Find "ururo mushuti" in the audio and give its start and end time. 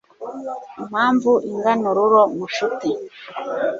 1.91-2.89